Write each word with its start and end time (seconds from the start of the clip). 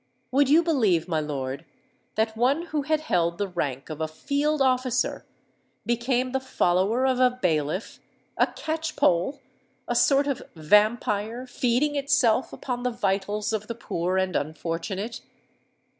Would 0.31 0.49
you 0.49 0.63
believe, 0.63 1.07
my 1.07 1.19
lord, 1.19 1.63
that 2.15 2.35
one 2.35 2.63
who 2.63 2.81
had 2.81 3.01
held 3.01 3.37
the 3.37 3.47
rank 3.47 3.87
of 3.91 4.01
a 4.01 4.07
Field 4.07 4.59
Officer 4.59 5.27
became 5.85 6.31
the 6.31 6.39
follower 6.39 7.05
of 7.05 7.19
a 7.19 7.37
bailiff—a 7.39 8.47
catchpole—a 8.47 9.95
sort 9.95 10.25
of 10.25 10.41
vampire 10.55 11.45
feeding 11.45 11.95
itself 11.95 12.51
upon 12.51 12.81
the 12.81 12.89
vitals 12.89 13.53
of 13.53 13.67
the 13.67 13.75
poor 13.75 14.17
and 14.17 14.35
unfortunate? 14.35 15.21